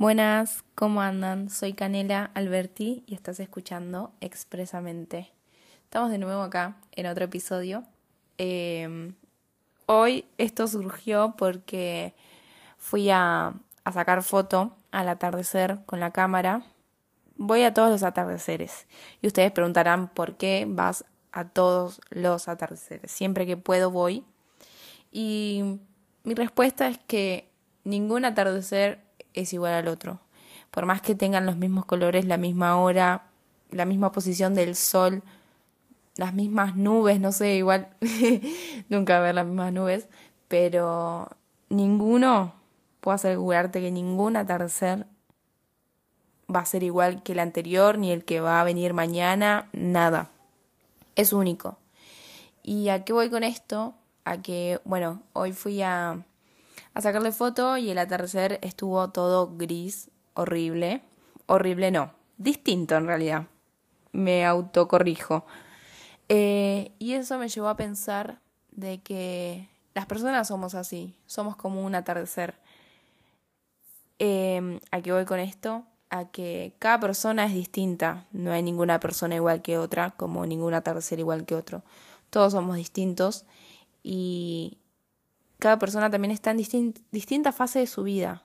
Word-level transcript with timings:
Buenas, 0.00 0.64
¿cómo 0.76 1.02
andan? 1.02 1.50
Soy 1.50 1.74
Canela 1.74 2.30
Alberti 2.32 3.04
y 3.06 3.14
estás 3.14 3.38
escuchando 3.38 4.14
Expresamente. 4.22 5.30
Estamos 5.84 6.10
de 6.10 6.16
nuevo 6.16 6.40
acá 6.40 6.78
en 6.92 7.04
otro 7.04 7.26
episodio. 7.26 7.84
Em, 8.38 9.14
hoy 9.84 10.24
esto 10.38 10.66
surgió 10.68 11.34
porque 11.36 12.14
fui 12.78 13.10
a, 13.10 13.52
a 13.84 13.92
sacar 13.92 14.22
foto 14.22 14.74
al 14.90 15.06
atardecer 15.10 15.80
con 15.84 16.00
la 16.00 16.12
cámara. 16.12 16.62
Voy 17.36 17.64
a 17.64 17.74
todos 17.74 17.90
los 17.90 18.02
atardeceres 18.02 18.86
y 19.20 19.26
ustedes 19.26 19.52
preguntarán 19.52 20.08
por 20.08 20.38
qué 20.38 20.64
vas 20.66 21.04
a 21.30 21.44
todos 21.44 22.00
los 22.08 22.48
atardeceres. 22.48 23.12
Siempre 23.12 23.44
que 23.44 23.58
puedo 23.58 23.90
voy. 23.90 24.24
Y 25.12 25.78
mi 26.24 26.32
respuesta 26.32 26.88
es 26.88 26.96
que 27.06 27.50
ningún 27.84 28.24
atardecer 28.24 29.09
es 29.34 29.52
igual 29.52 29.74
al 29.74 29.88
otro. 29.88 30.20
Por 30.70 30.86
más 30.86 31.02
que 31.02 31.14
tengan 31.14 31.46
los 31.46 31.56
mismos 31.56 31.84
colores, 31.84 32.24
la 32.24 32.36
misma 32.36 32.78
hora, 32.80 33.24
la 33.70 33.84
misma 33.84 34.12
posición 34.12 34.54
del 34.54 34.76
sol, 34.76 35.22
las 36.16 36.34
mismas 36.34 36.76
nubes, 36.76 37.20
no 37.20 37.32
sé, 37.32 37.56
igual 37.56 37.88
nunca 38.88 39.20
ver 39.20 39.34
las 39.34 39.46
mismas 39.46 39.72
nubes, 39.72 40.08
pero 40.48 41.28
ninguno, 41.68 42.54
puedo 43.00 43.14
asegurarte 43.14 43.80
que 43.80 43.90
ningún 43.90 44.36
atardecer 44.36 45.06
va 46.54 46.60
a 46.60 46.66
ser 46.66 46.82
igual 46.82 47.22
que 47.22 47.32
el 47.32 47.38
anterior, 47.38 47.98
ni 47.98 48.10
el 48.10 48.24
que 48.24 48.40
va 48.40 48.60
a 48.60 48.64
venir 48.64 48.92
mañana, 48.92 49.68
nada. 49.72 50.30
Es 51.16 51.32
único. 51.32 51.78
¿Y 52.62 52.88
a 52.88 53.04
qué 53.04 53.12
voy 53.12 53.30
con 53.30 53.44
esto? 53.44 53.94
A 54.24 54.38
que, 54.42 54.80
bueno, 54.84 55.22
hoy 55.32 55.52
fui 55.52 55.80
a 55.82 56.24
a 56.94 57.00
sacarle 57.00 57.32
foto 57.32 57.76
y 57.76 57.90
el 57.90 57.98
atardecer 57.98 58.58
estuvo 58.62 59.10
todo 59.10 59.56
gris, 59.56 60.10
horrible. 60.34 61.02
Horrible 61.46 61.90
no, 61.90 62.12
distinto 62.38 62.96
en 62.96 63.06
realidad. 63.06 63.46
Me 64.12 64.44
autocorrijo. 64.44 65.44
Eh, 66.28 66.92
y 66.98 67.14
eso 67.14 67.38
me 67.38 67.48
llevó 67.48 67.68
a 67.68 67.76
pensar 67.76 68.40
de 68.70 69.02
que 69.02 69.68
las 69.94 70.06
personas 70.06 70.48
somos 70.48 70.74
así, 70.74 71.16
somos 71.26 71.56
como 71.56 71.84
un 71.84 71.94
atardecer. 71.94 72.54
Eh, 74.18 74.80
¿A 74.90 75.00
qué 75.00 75.12
voy 75.12 75.24
con 75.24 75.40
esto? 75.40 75.84
A 76.10 76.26
que 76.26 76.74
cada 76.78 77.00
persona 77.00 77.46
es 77.46 77.54
distinta, 77.54 78.26
no 78.32 78.52
hay 78.52 78.62
ninguna 78.62 79.00
persona 79.00 79.34
igual 79.36 79.62
que 79.62 79.78
otra, 79.78 80.10
como 80.10 80.44
ningún 80.46 80.74
atardecer 80.74 81.18
igual 81.18 81.46
que 81.46 81.54
otro. 81.54 81.82
Todos 82.30 82.52
somos 82.52 82.76
distintos 82.76 83.44
y, 84.02 84.78
cada 85.60 85.78
persona 85.78 86.10
también 86.10 86.32
está 86.32 86.50
en 86.50 86.94
distinta 87.12 87.52
fase 87.52 87.78
de 87.78 87.86
su 87.86 88.02
vida 88.02 88.42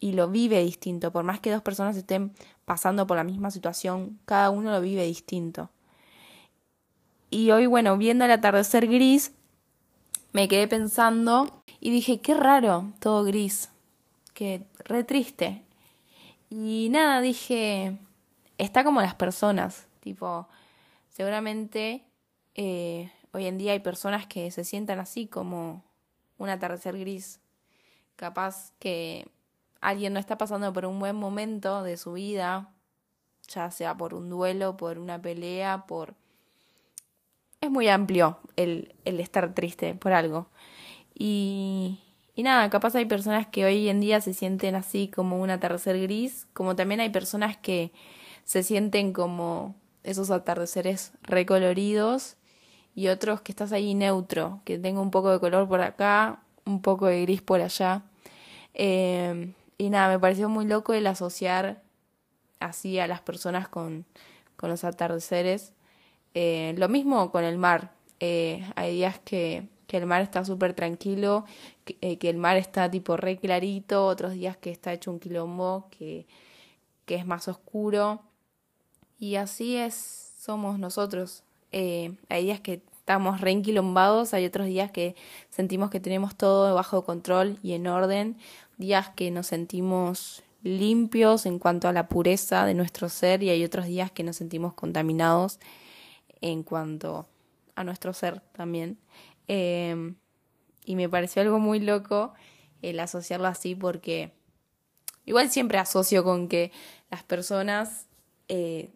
y 0.00 0.12
lo 0.12 0.28
vive 0.28 0.62
distinto. 0.62 1.10
Por 1.12 1.24
más 1.24 1.40
que 1.40 1.50
dos 1.50 1.62
personas 1.62 1.96
estén 1.96 2.32
pasando 2.64 3.06
por 3.06 3.16
la 3.16 3.24
misma 3.24 3.50
situación, 3.50 4.18
cada 4.24 4.50
uno 4.50 4.70
lo 4.70 4.80
vive 4.80 5.04
distinto. 5.04 5.70
Y 7.30 7.50
hoy, 7.50 7.66
bueno, 7.66 7.96
viendo 7.98 8.24
el 8.24 8.30
atardecer 8.30 8.86
gris, 8.86 9.32
me 10.32 10.48
quedé 10.48 10.68
pensando 10.68 11.62
y 11.80 11.90
dije, 11.90 12.20
qué 12.20 12.34
raro, 12.34 12.92
todo 13.00 13.24
gris, 13.24 13.70
qué 14.34 14.66
re 14.84 15.04
triste. 15.04 15.62
Y 16.50 16.88
nada, 16.90 17.20
dije, 17.20 17.98
está 18.56 18.84
como 18.84 19.02
las 19.02 19.14
personas, 19.14 19.86
tipo, 20.00 20.48
seguramente 21.10 22.04
eh, 22.54 23.10
hoy 23.32 23.46
en 23.46 23.58
día 23.58 23.72
hay 23.72 23.80
personas 23.80 24.26
que 24.26 24.50
se 24.50 24.64
sientan 24.64 24.98
así 24.98 25.26
como 25.26 25.84
un 26.38 26.48
atardecer 26.48 26.98
gris. 26.98 27.40
Capaz 28.16 28.72
que 28.78 29.28
alguien 29.80 30.12
no 30.12 30.20
está 30.20 30.38
pasando 30.38 30.72
por 30.72 30.86
un 30.86 30.98
buen 30.98 31.16
momento 31.16 31.82
de 31.82 31.96
su 31.96 32.14
vida, 32.14 32.70
ya 33.48 33.70
sea 33.70 33.96
por 33.96 34.14
un 34.14 34.30
duelo, 34.30 34.76
por 34.76 34.98
una 34.98 35.20
pelea, 35.20 35.84
por... 35.86 36.14
Es 37.60 37.70
muy 37.70 37.88
amplio 37.88 38.38
el, 38.56 38.94
el 39.04 39.20
estar 39.20 39.52
triste 39.52 39.94
por 39.94 40.12
algo. 40.12 40.48
Y, 41.12 41.98
y 42.34 42.44
nada, 42.44 42.70
capaz 42.70 42.94
hay 42.94 43.04
personas 43.04 43.48
que 43.48 43.64
hoy 43.64 43.88
en 43.88 44.00
día 44.00 44.20
se 44.20 44.32
sienten 44.32 44.76
así 44.76 45.08
como 45.08 45.40
un 45.40 45.50
atardecer 45.50 46.00
gris, 46.00 46.46
como 46.52 46.76
también 46.76 47.00
hay 47.00 47.10
personas 47.10 47.56
que 47.56 47.92
se 48.44 48.62
sienten 48.62 49.12
como 49.12 49.74
esos 50.04 50.30
atardeceres 50.30 51.12
recoloridos 51.22 52.37
y 52.94 53.08
otros 53.08 53.40
que 53.40 53.52
estás 53.52 53.72
ahí 53.72 53.94
neutro, 53.94 54.60
que 54.64 54.78
tenga 54.78 55.00
un 55.00 55.10
poco 55.10 55.30
de 55.30 55.40
color 55.40 55.68
por 55.68 55.80
acá, 55.80 56.42
un 56.64 56.82
poco 56.82 57.06
de 57.06 57.22
gris 57.22 57.42
por 57.42 57.60
allá. 57.60 58.02
Eh, 58.74 59.54
y 59.78 59.90
nada, 59.90 60.08
me 60.08 60.18
pareció 60.18 60.48
muy 60.48 60.66
loco 60.66 60.92
el 60.92 61.06
asociar 61.06 61.82
así 62.60 62.98
a 62.98 63.06
las 63.06 63.20
personas 63.20 63.68
con, 63.68 64.04
con 64.56 64.70
los 64.70 64.84
atardeceres. 64.84 65.72
Eh, 66.34 66.74
lo 66.76 66.88
mismo 66.88 67.30
con 67.30 67.44
el 67.44 67.58
mar. 67.58 67.92
Eh, 68.20 68.68
hay 68.74 68.94
días 68.94 69.20
que, 69.20 69.68
que, 69.86 69.96
el 69.96 70.06
mar 70.06 70.22
está 70.22 70.44
súper 70.44 70.74
tranquilo, 70.74 71.44
que, 71.84 72.18
que, 72.18 72.30
el 72.30 72.36
mar 72.36 72.56
está 72.56 72.90
tipo 72.90 73.16
re 73.16 73.38
clarito, 73.38 74.06
otros 74.06 74.32
días 74.32 74.56
que 74.56 74.70
está 74.70 74.92
hecho 74.92 75.12
un 75.12 75.20
quilombo, 75.20 75.88
que, 75.90 76.26
que 77.06 77.14
es 77.14 77.26
más 77.26 77.48
oscuro. 77.48 78.20
Y 79.18 79.36
así 79.36 79.76
es, 79.76 80.32
somos 80.38 80.78
nosotros. 80.78 81.44
Hay 81.72 82.44
días 82.44 82.60
que 82.60 82.82
estamos 83.08 83.40
reenquilombados, 83.40 84.34
hay 84.34 84.44
otros 84.44 84.66
días 84.66 84.90
que 84.90 85.16
sentimos 85.48 85.90
que 85.90 86.00
tenemos 86.00 86.36
todo 86.36 86.74
bajo 86.74 87.04
control 87.04 87.58
y 87.62 87.72
en 87.72 87.86
orden, 87.86 88.36
días 88.76 89.08
que 89.10 89.30
nos 89.30 89.46
sentimos 89.46 90.42
limpios 90.62 91.46
en 91.46 91.58
cuanto 91.58 91.88
a 91.88 91.92
la 91.92 92.08
pureza 92.08 92.66
de 92.66 92.74
nuestro 92.74 93.08
ser 93.08 93.42
y 93.42 93.50
hay 93.50 93.64
otros 93.64 93.86
días 93.86 94.10
que 94.10 94.24
nos 94.24 94.36
sentimos 94.36 94.74
contaminados 94.74 95.58
en 96.40 96.62
cuanto 96.62 97.26
a 97.74 97.84
nuestro 97.84 98.12
ser 98.12 98.40
también. 98.52 98.98
Em, 99.46 100.16
y 100.84 100.96
me 100.96 101.08
pareció 101.08 101.42
algo 101.42 101.58
muy 101.58 101.80
loco 101.80 102.34
el 102.82 103.00
asociarlo 103.00 103.48
así 103.48 103.74
porque 103.74 104.32
igual 105.24 105.50
siempre 105.50 105.78
asocio 105.78 106.24
con 106.24 106.48
que 106.48 106.72
las 107.10 107.22
personas 107.22 108.06
eh, 108.48 108.90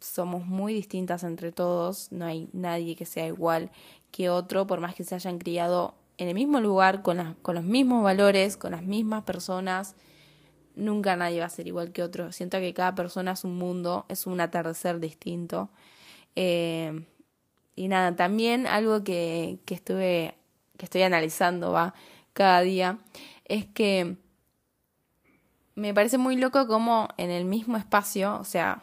somos 0.00 0.46
muy 0.46 0.74
distintas 0.74 1.22
entre 1.24 1.52
todos, 1.52 2.10
no 2.10 2.24
hay 2.24 2.48
nadie 2.52 2.96
que 2.96 3.04
sea 3.04 3.26
igual 3.26 3.70
que 4.10 4.30
otro, 4.30 4.66
por 4.66 4.80
más 4.80 4.94
que 4.94 5.04
se 5.04 5.14
hayan 5.14 5.38
criado 5.38 5.94
en 6.18 6.28
el 6.28 6.34
mismo 6.34 6.60
lugar, 6.60 7.02
con, 7.02 7.34
con 7.42 7.54
los 7.54 7.64
mismos 7.64 8.02
valores, 8.02 8.56
con 8.56 8.72
las 8.72 8.82
mismas 8.82 9.24
personas, 9.24 9.94
nunca 10.74 11.16
nadie 11.16 11.40
va 11.40 11.46
a 11.46 11.50
ser 11.50 11.66
igual 11.66 11.92
que 11.92 12.02
otro. 12.02 12.32
Siento 12.32 12.58
que 12.58 12.74
cada 12.74 12.94
persona 12.94 13.32
es 13.32 13.44
un 13.44 13.56
mundo, 13.56 14.04
es 14.08 14.26
un 14.26 14.40
atardecer 14.40 15.00
distinto. 15.00 15.70
Eh, 16.36 17.06
y 17.76 17.88
nada, 17.88 18.16
también 18.16 18.66
algo 18.66 19.02
que, 19.04 19.60
que 19.64 19.74
estuve, 19.74 20.34
que 20.76 20.84
estoy 20.84 21.02
analizando, 21.02 21.72
va, 21.72 21.94
cada 22.34 22.60
día, 22.60 22.98
es 23.46 23.66
que 23.66 24.16
me 25.74 25.94
parece 25.94 26.18
muy 26.18 26.36
loco 26.36 26.66
como 26.66 27.08
en 27.16 27.30
el 27.30 27.46
mismo 27.46 27.78
espacio, 27.78 28.38
o 28.38 28.44
sea, 28.44 28.82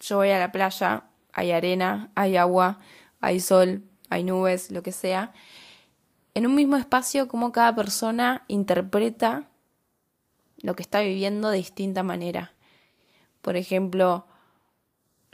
yo 0.00 0.16
voy 0.16 0.30
a 0.30 0.38
la 0.38 0.50
playa, 0.50 1.04
hay 1.32 1.52
arena, 1.52 2.10
hay 2.14 2.36
agua, 2.36 2.78
hay 3.20 3.40
sol, 3.40 3.84
hay 4.08 4.24
nubes, 4.24 4.70
lo 4.70 4.82
que 4.82 4.92
sea. 4.92 5.32
En 6.34 6.46
un 6.46 6.54
mismo 6.54 6.76
espacio, 6.76 7.28
como 7.28 7.52
cada 7.52 7.74
persona 7.74 8.44
interpreta 8.48 9.48
lo 10.62 10.74
que 10.74 10.82
está 10.82 11.00
viviendo 11.00 11.50
de 11.50 11.58
distinta 11.58 12.02
manera. 12.02 12.52
Por 13.40 13.56
ejemplo, 13.56 14.26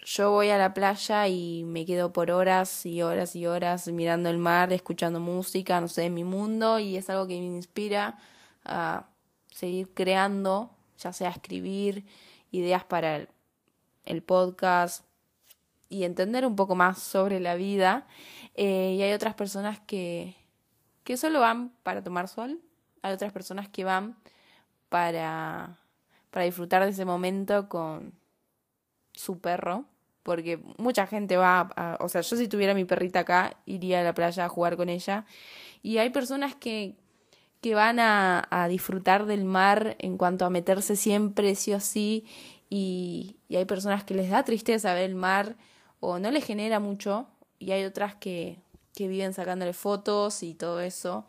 yo 0.04 0.30
voy 0.30 0.50
a 0.50 0.58
la 0.58 0.72
playa 0.72 1.26
y 1.26 1.64
me 1.64 1.84
quedo 1.84 2.12
por 2.12 2.30
horas 2.30 2.86
y 2.86 3.02
horas 3.02 3.34
y 3.34 3.46
horas 3.46 3.88
mirando 3.88 4.30
el 4.30 4.38
mar, 4.38 4.72
escuchando 4.72 5.18
música, 5.18 5.80
no 5.80 5.88
sé, 5.88 6.04
en 6.04 6.14
mi 6.14 6.22
mundo, 6.22 6.78
y 6.78 6.96
es 6.96 7.10
algo 7.10 7.26
que 7.26 7.38
me 7.38 7.46
inspira 7.46 8.18
a 8.64 9.06
seguir 9.50 9.92
creando, 9.94 10.70
ya 10.98 11.12
sea 11.12 11.30
escribir 11.30 12.04
ideas 12.52 12.84
para 12.84 13.26
el 14.06 14.22
podcast 14.22 15.04
y 15.88 16.04
entender 16.04 16.46
un 16.46 16.56
poco 16.56 16.74
más 16.74 16.98
sobre 16.98 17.40
la 17.40 17.54
vida. 17.54 18.06
Eh, 18.54 18.94
y 18.98 19.02
hay 19.02 19.12
otras 19.12 19.34
personas 19.34 19.80
que, 19.80 20.36
que 21.04 21.16
solo 21.16 21.40
van 21.40 21.72
para 21.82 22.02
tomar 22.02 22.28
sol, 22.28 22.60
hay 23.02 23.12
otras 23.12 23.32
personas 23.32 23.68
que 23.68 23.84
van 23.84 24.16
para, 24.88 25.78
para 26.30 26.44
disfrutar 26.44 26.84
de 26.84 26.90
ese 26.90 27.04
momento 27.04 27.68
con 27.68 28.14
su 29.12 29.38
perro, 29.38 29.84
porque 30.22 30.60
mucha 30.78 31.06
gente 31.06 31.36
va, 31.36 31.70
a, 31.76 31.98
o 32.00 32.08
sea, 32.08 32.22
yo 32.22 32.36
si 32.36 32.48
tuviera 32.48 32.74
mi 32.74 32.84
perrita 32.84 33.20
acá, 33.20 33.56
iría 33.66 34.00
a 34.00 34.04
la 34.04 34.14
playa 34.14 34.44
a 34.44 34.48
jugar 34.48 34.76
con 34.76 34.88
ella, 34.88 35.24
y 35.82 35.98
hay 35.98 36.10
personas 36.10 36.54
que, 36.54 36.96
que 37.60 37.74
van 37.74 38.00
a, 38.00 38.46
a 38.50 38.68
disfrutar 38.68 39.26
del 39.26 39.44
mar 39.44 39.96
en 39.98 40.18
cuanto 40.18 40.44
a 40.44 40.50
meterse 40.50 40.96
siempre 40.96 41.54
sí 41.54 41.72
o 41.72 41.80
sí 41.80 42.26
y, 42.68 43.36
hay 43.50 43.64
personas 43.64 44.04
que 44.04 44.14
les 44.14 44.30
da 44.30 44.44
tristeza 44.44 44.94
ver 44.94 45.04
el 45.04 45.14
mar 45.14 45.56
o 46.00 46.18
no 46.18 46.30
les 46.30 46.44
genera 46.44 46.80
mucho 46.80 47.26
y 47.58 47.70
hay 47.70 47.84
otras 47.84 48.14
que, 48.16 48.58
que 48.94 49.08
viven 49.08 49.32
sacándole 49.32 49.72
fotos 49.72 50.42
y 50.42 50.54
todo 50.54 50.80
eso. 50.80 51.24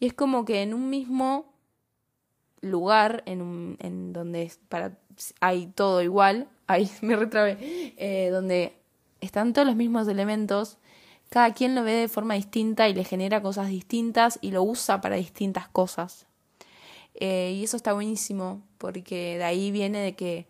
Y 0.00 0.06
es 0.06 0.14
como 0.14 0.44
que 0.44 0.62
en 0.62 0.74
un 0.74 0.90
mismo 0.90 1.52
lugar 2.60 3.22
en, 3.26 3.76
en 3.80 4.12
donde 4.12 4.50
para, 4.68 4.98
hay 5.40 5.66
todo 5.66 6.02
igual, 6.02 6.48
ahí 6.66 6.90
me 7.00 7.16
retrabé, 7.16 7.94
eh, 7.96 8.30
donde 8.30 8.74
están 9.20 9.52
todos 9.52 9.66
los 9.66 9.76
mismos 9.76 10.08
elementos, 10.08 10.78
cada 11.28 11.52
quien 11.52 11.74
lo 11.74 11.82
ve 11.82 11.92
de 11.92 12.08
forma 12.08 12.34
distinta 12.34 12.88
y 12.88 12.94
le 12.94 13.04
genera 13.04 13.42
cosas 13.42 13.68
distintas 13.68 14.38
y 14.40 14.50
lo 14.50 14.62
usa 14.62 15.00
para 15.00 15.16
distintas 15.16 15.68
cosas. 15.68 16.26
Eh, 17.14 17.56
y 17.56 17.64
eso 17.64 17.76
está 17.76 17.92
buenísimo, 17.92 18.62
porque 18.78 19.36
de 19.38 19.44
ahí 19.44 19.70
viene 19.70 19.98
de 19.98 20.14
que 20.14 20.46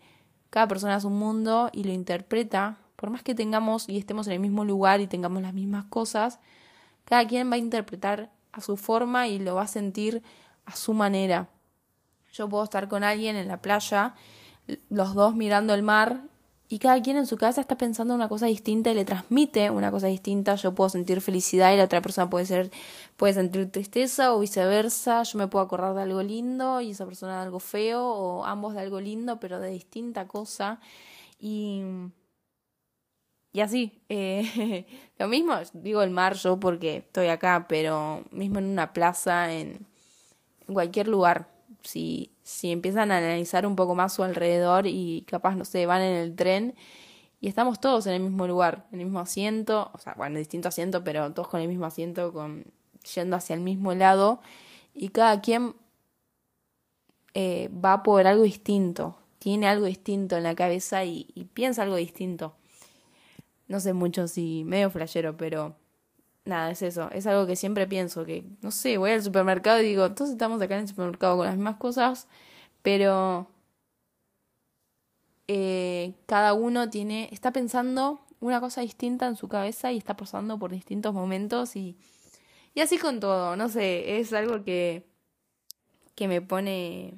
cada 0.51 0.69
persona 0.69 0.97
es 0.97 1.05
un 1.05 1.19
mundo 1.19 1.71
y 1.73 1.85
lo 1.85 1.93
interpreta, 1.93 2.79
por 2.97 3.11
más 3.11 3.23
que 3.23 3.35
tengamos 3.35 3.89
y 3.89 3.99
estemos 3.99 4.27
en 4.27 4.35
el 4.35 4.41
mismo 4.41 4.65
lugar 4.65 5.01
y 5.01 5.07
tengamos 5.07 5.43
las 5.43 5.55
mismas 5.55 5.85
cosas, 5.87 6.41
cada 7.05 7.27
quien 7.27 7.51
va 7.51 7.55
a 7.55 7.59
interpretar 7.59 8.31
a 8.53 8.61
su 8.61 8.77
forma 8.77 9.29
y 9.29 9.39
lo 9.39 9.55
va 9.55 9.63
a 9.63 9.69
sentir 9.69 10.23
a 10.65 10.75
su 10.75 10.95
manera. 10.95 11.49
Yo 12.33 12.49
puedo 12.49 12.65
estar 12.65 12.89
con 12.89 13.05
alguien 13.05 13.37
en 13.37 13.49
la 13.49 13.63
playa, 13.63 14.15
los 14.91 15.15
dos 15.15 15.35
mirando 15.35 15.75
el 15.75 15.83
mar 15.83 16.23
y 16.71 16.79
cada 16.79 17.01
quien 17.01 17.17
en 17.17 17.27
su 17.27 17.39
casa 17.39 17.63
está 17.63 17.79
pensando 17.79 18.15
una 18.15 18.29
cosa 18.29 18.47
distinta 18.47 18.91
y 18.91 18.95
le 18.95 19.07
transmite 19.07 19.71
una 19.71 19.91
cosa 19.91 20.09
distinta. 20.09 20.55
Yo 20.57 20.75
puedo 20.75 20.91
sentir 20.91 21.23
felicidad 21.23 21.73
y 21.73 21.79
la 21.79 21.85
otra 21.85 22.03
persona 22.03 22.29
puede 22.29 22.45
ser 22.45 22.71
puede 23.17 23.33
sentir 23.33 23.71
tristeza 23.73 24.35
o 24.35 24.41
viceversa. 24.41 25.23
Yo 25.23 25.39
me 25.39 25.49
puedo 25.49 25.65
acordar 25.65 25.95
de 25.95 26.03
algo 26.03 26.23
lindo 26.23 26.81
y 26.83 26.91
esa 26.91 27.07
persona 27.07 27.37
de 27.39 27.43
algo 27.45 27.59
feo 27.59 28.05
o 28.05 28.45
ambos 28.45 28.75
de 28.75 28.81
algo 28.81 29.01
lindo 29.01 29.41
pero 29.41 29.61
de 29.61 29.71
distinta 29.71 30.29
cosa 30.29 30.81
y 31.41 31.83
y 33.53 33.61
así 33.61 34.03
eh, 34.11 34.87
lo 35.19 35.29
mismo 35.29 35.55
digo 35.73 36.03
el 36.03 36.11
mar 36.11 36.35
yo 36.35 36.61
porque 36.61 36.99
estoy 36.99 37.29
acá 37.29 37.67
pero 37.69 38.25
mismo 38.31 38.59
en 38.59 38.67
una 38.67 38.93
plaza 38.93 39.53
en, 39.55 39.87
en 40.67 40.75
cualquier 40.75 41.09
lugar 41.09 41.49
si 41.83 42.33
si 42.49 42.73
empiezan 42.73 43.13
a 43.13 43.19
analizar 43.19 43.67
un 43.67 43.77
poco 43.77 43.95
más 43.95 44.15
su 44.15 44.23
alrededor 44.23 44.87
y 44.87 45.23
capaz, 45.29 45.55
no 45.55 45.67
sé, 45.67 45.85
van 45.85 46.01
en 46.01 46.17
el 46.17 46.35
tren 46.35 46.75
y 47.41 47.49
estamos 47.49 47.79
todos 47.79 48.07
en 48.07 48.15
el 48.15 48.23
mismo 48.23 48.47
lugar, 48.47 48.87
en 48.91 49.01
el 49.01 49.05
mismo 49.05 49.21
asiento, 49.21 49.91
o 49.93 49.99
sea, 49.99 50.15
bueno, 50.17 50.39
distinto 50.39 50.69
asiento, 50.69 51.05
pero 51.05 51.31
todos 51.35 51.49
con 51.49 51.61
el 51.61 51.69
mismo 51.69 51.85
asiento, 51.85 52.33
con, 52.33 52.65
yendo 53.15 53.37
hacia 53.37 53.53
el 53.53 53.61
mismo 53.61 53.93
lado 53.95 54.41
y 54.95 55.11
cada 55.11 55.43
quien 55.43 55.75
eh, 57.35 57.69
va 57.69 58.03
por 58.03 58.27
algo 58.27 58.45
distinto, 58.45 59.19
tiene 59.39 59.69
algo 59.69 59.85
distinto 59.85 60.39
en 60.39 60.45
la 60.45 60.55
cabeza 60.55 61.05
y, 61.05 61.27
y 61.35 61.45
piensa 61.45 61.83
algo 61.83 61.97
distinto. 61.97 62.57
No 63.67 63.79
sé 63.79 63.93
mucho 63.93 64.27
si 64.27 64.65
medio 64.65 64.89
flashero, 64.89 65.37
pero 65.37 65.77
nada, 66.49 66.71
es 66.71 66.83
eso. 66.83 67.11
Es 67.13 67.27
algo 67.27 67.47
que 67.47 67.57
siempre 67.57 67.87
pienso, 67.87 68.25
que, 68.25 68.45
no 68.63 68.71
sé, 68.71 68.99
voy 68.99 69.13
al 69.13 69.23
supermercado 69.23 69.81
y 69.81 69.87
digo, 69.87 70.13
todos 70.15 70.31
estamos 70.31 70.61
acá 70.61 70.75
en 70.77 70.83
el 70.83 70.89
supermercado 70.89 71.37
con 71.37 71.47
las 71.47 71.57
mismas 71.57 71.77
cosas, 71.77 72.27
pero 72.83 73.49
eh, 75.47 76.15
cada 76.27 76.55
uno 76.55 76.91
tiene, 76.91 77.29
está 77.33 77.53
pensando 77.53 78.21
una 78.41 78.61
cosa 78.61 78.81
distinta 78.81 79.27
en 79.27 79.37
su 79.37 79.49
cabeza 79.49 79.93
y 79.93 79.99
está 79.99 80.17
pasando 80.17 80.59
por 80.59 80.71
distintos 80.71 81.15
momentos 81.15 81.77
y, 81.77 81.97
y 82.75 82.81
así 82.81 82.99
con 82.99 83.21
todo, 83.21 83.57
no 83.57 83.69
sé, 83.69 84.19
es 84.19 84.33
algo 84.33 84.65
que, 84.65 85.07
que 86.15 86.29
me 86.29 86.41
pone, 86.43 87.15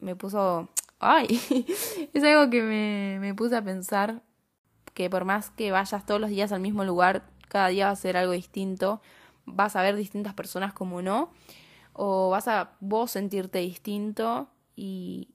me 0.00 0.16
puso, 0.16 0.68
ay, 0.98 1.26
es 2.12 2.24
algo 2.24 2.50
que 2.50 2.62
me, 2.62 3.18
me 3.20 3.34
puse 3.34 3.56
a 3.56 3.62
pensar 3.62 4.22
que 4.94 5.10
por 5.10 5.24
más 5.24 5.50
que 5.50 5.72
vayas 5.72 6.06
todos 6.06 6.20
los 6.20 6.30
días 6.30 6.52
al 6.52 6.60
mismo 6.60 6.84
lugar, 6.84 7.35
cada 7.48 7.68
día 7.68 7.86
va 7.86 7.92
a 7.92 7.96
ser 7.96 8.16
algo 8.16 8.32
distinto, 8.32 9.00
vas 9.44 9.76
a 9.76 9.82
ver 9.82 9.96
distintas 9.96 10.34
personas 10.34 10.72
como 10.72 11.02
no, 11.02 11.30
o 11.92 12.30
vas 12.30 12.48
a 12.48 12.72
vos 12.80 13.12
sentirte 13.12 13.60
distinto 13.60 14.48
y 14.74 15.30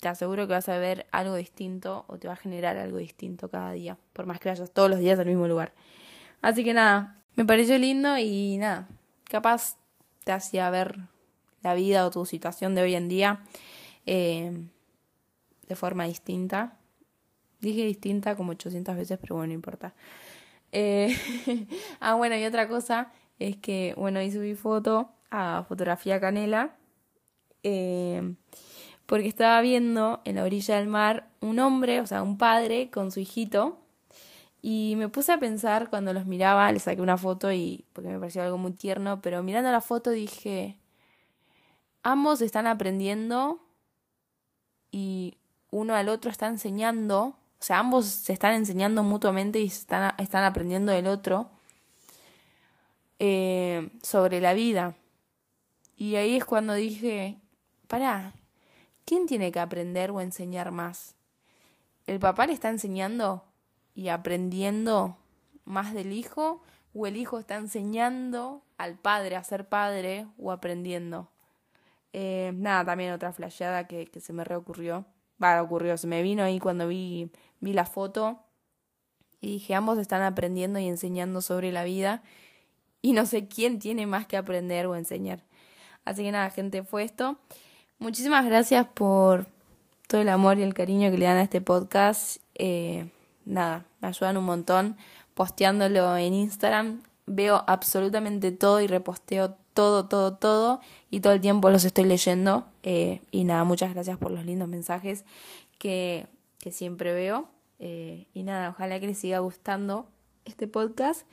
te 0.00 0.08
aseguro 0.08 0.46
que 0.46 0.54
vas 0.54 0.68
a 0.68 0.78
ver 0.78 1.06
algo 1.12 1.34
distinto 1.34 2.04
o 2.08 2.18
te 2.18 2.26
va 2.26 2.34
a 2.34 2.36
generar 2.36 2.76
algo 2.76 2.98
distinto 2.98 3.48
cada 3.48 3.72
día, 3.72 3.98
por 4.12 4.26
más 4.26 4.40
que 4.40 4.48
vayas 4.48 4.70
todos 4.70 4.90
los 4.90 4.98
días 4.98 5.18
al 5.18 5.26
mismo 5.26 5.46
lugar. 5.46 5.72
Así 6.42 6.64
que 6.64 6.74
nada, 6.74 7.22
me 7.36 7.44
pareció 7.44 7.78
lindo 7.78 8.16
y 8.18 8.56
nada, 8.58 8.88
capaz 9.24 9.76
te 10.24 10.32
hacía 10.32 10.68
ver 10.70 10.98
la 11.62 11.74
vida 11.74 12.06
o 12.06 12.10
tu 12.10 12.24
situación 12.26 12.74
de 12.74 12.82
hoy 12.82 12.94
en 12.94 13.08
día 13.08 13.42
eh, 14.06 14.66
de 15.68 15.76
forma 15.76 16.04
distinta. 16.04 16.78
Dije 17.60 17.84
distinta 17.84 18.36
como 18.36 18.52
800 18.52 18.96
veces, 18.96 19.18
pero 19.20 19.36
bueno, 19.36 19.48
no 19.48 19.54
importa. 19.54 19.94
Eh, 20.72 21.16
ah, 22.00 22.14
bueno, 22.14 22.36
y 22.36 22.44
otra 22.44 22.68
cosa 22.68 23.12
es 23.38 23.56
que, 23.56 23.94
bueno, 23.96 24.18
ahí 24.20 24.30
subí 24.30 24.54
foto 24.54 25.10
a 25.30 25.64
Fotografía 25.68 26.20
Canela. 26.20 26.76
Eh, 27.62 28.34
porque 29.10 29.26
estaba 29.26 29.60
viendo 29.60 30.20
en 30.24 30.36
la 30.36 30.44
orilla 30.44 30.76
del 30.76 30.86
mar 30.86 31.28
un 31.40 31.58
hombre, 31.58 32.00
o 32.00 32.06
sea, 32.06 32.22
un 32.22 32.38
padre 32.38 32.90
con 32.90 33.10
su 33.10 33.18
hijito. 33.18 33.80
Y 34.62 34.94
me 34.98 35.08
puse 35.08 35.32
a 35.32 35.40
pensar 35.40 35.90
cuando 35.90 36.12
los 36.12 36.26
miraba, 36.26 36.70
le 36.70 36.78
saqué 36.78 37.02
una 37.02 37.16
foto 37.16 37.50
y 37.50 37.86
porque 37.92 38.10
me 38.10 38.20
pareció 38.20 38.42
algo 38.42 38.56
muy 38.56 38.70
tierno, 38.70 39.20
pero 39.20 39.42
mirando 39.42 39.72
la 39.72 39.80
foto 39.80 40.10
dije, 40.10 40.78
ambos 42.04 42.40
están 42.40 42.68
aprendiendo 42.68 43.60
y 44.92 45.38
uno 45.72 45.96
al 45.96 46.08
otro 46.08 46.30
está 46.30 46.46
enseñando 46.46 47.36
o 47.60 47.64
sea, 47.64 47.78
ambos 47.78 48.06
se 48.06 48.32
están 48.32 48.54
enseñando 48.54 49.02
mutuamente 49.02 49.60
y 49.60 49.66
están, 49.66 50.14
están 50.16 50.44
aprendiendo 50.44 50.92
del 50.92 51.06
otro 51.06 51.50
eh, 53.18 53.90
sobre 54.02 54.40
la 54.40 54.54
vida. 54.54 54.96
Y 55.94 56.16
ahí 56.16 56.36
es 56.36 56.46
cuando 56.46 56.72
dije, 56.72 57.38
pará, 57.86 58.32
¿quién 59.04 59.26
tiene 59.26 59.52
que 59.52 59.60
aprender 59.60 60.10
o 60.10 60.22
enseñar 60.22 60.70
más? 60.70 61.16
¿El 62.06 62.18
papá 62.18 62.46
le 62.46 62.54
está 62.54 62.70
enseñando 62.70 63.44
y 63.94 64.08
aprendiendo 64.08 65.18
más 65.66 65.92
del 65.92 66.12
hijo? 66.12 66.62
¿O 66.94 67.06
el 67.06 67.18
hijo 67.18 67.38
está 67.38 67.56
enseñando 67.56 68.62
al 68.78 68.96
padre 68.96 69.36
a 69.36 69.44
ser 69.44 69.68
padre 69.68 70.26
o 70.38 70.50
aprendiendo? 70.50 71.28
Eh, 72.14 72.52
nada, 72.54 72.86
también 72.86 73.12
otra 73.12 73.34
flasheada 73.34 73.86
que, 73.86 74.06
que 74.06 74.20
se 74.20 74.32
me 74.32 74.44
reocurrió. 74.44 75.04
Va, 75.42 75.62
ocurrió, 75.62 75.96
se 75.96 76.06
me 76.06 76.22
vino 76.22 76.42
ahí 76.42 76.58
cuando 76.58 76.88
vi 76.88 77.30
vi 77.60 77.72
la 77.72 77.84
foto 77.84 78.40
y 79.40 79.52
dije, 79.52 79.74
ambos 79.74 79.98
están 79.98 80.22
aprendiendo 80.22 80.78
y 80.78 80.88
enseñando 80.88 81.40
sobre 81.40 81.72
la 81.72 81.84
vida 81.84 82.22
y 83.00 83.12
no 83.12 83.24
sé 83.24 83.48
quién 83.48 83.78
tiene 83.78 84.06
más 84.06 84.26
que 84.26 84.36
aprender 84.36 84.86
o 84.86 84.96
enseñar. 84.96 85.44
Así 86.04 86.22
que 86.22 86.32
nada, 86.32 86.50
gente, 86.50 86.82
fue 86.82 87.04
esto. 87.04 87.38
Muchísimas 87.98 88.44
gracias 88.44 88.86
por 88.86 89.46
todo 90.06 90.20
el 90.20 90.28
amor 90.28 90.58
y 90.58 90.62
el 90.62 90.74
cariño 90.74 91.10
que 91.10 91.18
le 91.18 91.26
dan 91.26 91.38
a 91.38 91.42
este 91.42 91.60
podcast. 91.60 92.42
Eh, 92.54 93.10
nada, 93.44 93.86
me 94.00 94.08
ayudan 94.08 94.36
un 94.36 94.44
montón 94.44 94.96
posteándolo 95.34 96.16
en 96.16 96.34
Instagram. 96.34 97.02
Veo 97.26 97.64
absolutamente 97.66 98.52
todo 98.52 98.80
y 98.80 98.86
reposteo 98.86 99.56
todo, 99.80 100.04
todo, 100.04 100.34
todo 100.34 100.80
y 101.10 101.20
todo 101.20 101.32
el 101.32 101.40
tiempo 101.40 101.70
los 101.70 101.84
estoy 101.84 102.04
leyendo. 102.04 102.66
Eh, 102.82 103.22
y 103.30 103.44
nada, 103.44 103.64
muchas 103.64 103.94
gracias 103.94 104.18
por 104.18 104.30
los 104.30 104.44
lindos 104.44 104.68
mensajes 104.68 105.24
que 105.78 106.26
que 106.60 106.70
siempre 106.70 107.12
veo. 107.12 107.48
Eh, 107.80 108.26
y 108.34 108.44
nada, 108.44 108.68
ojalá 108.70 109.00
que 109.00 109.08
les 109.08 109.18
siga 109.18 109.40
gustando 109.40 110.06
este 110.44 110.68
podcast. 110.68 111.26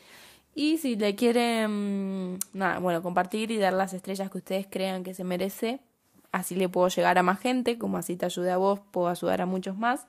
Y 0.55 0.77
si 0.77 0.95
le 0.95 1.15
quieren, 1.15 2.39
nada, 2.53 2.79
bueno, 2.79 3.03
compartir 3.03 3.51
y 3.51 3.57
dar 3.57 3.73
las 3.73 3.93
estrellas 3.93 4.31
que 4.31 4.39
ustedes 4.39 4.65
crean 4.67 5.03
que 5.03 5.13
se 5.13 5.23
merece, 5.23 5.81
así 6.31 6.55
le 6.55 6.67
puedo 6.67 6.87
llegar 6.87 7.19
a 7.19 7.23
más 7.23 7.39
gente, 7.39 7.77
como 7.77 7.97
así 7.97 8.15
te 8.15 8.25
ayude 8.25 8.49
a 8.49 8.57
vos, 8.57 8.79
puedo 8.91 9.07
ayudar 9.07 9.41
a 9.41 9.45
muchos 9.45 9.77
más, 9.77 10.07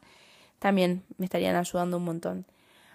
también 0.58 1.02
me 1.18 1.26
estarían 1.26 1.54
ayudando 1.54 1.98
un 1.98 2.04
montón. 2.04 2.46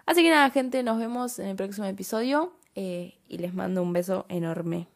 Así 0.07 0.23
que 0.23 0.31
nada, 0.31 0.49
gente, 0.49 0.81
nos 0.81 0.97
vemos 0.97 1.37
en 1.37 1.47
el 1.47 1.55
próximo 1.55 1.85
episodio 1.85 2.53
eh, 2.73 3.13
y 3.27 3.37
les 3.37 3.53
mando 3.53 3.83
un 3.83 3.93
beso 3.93 4.25
enorme. 4.29 4.87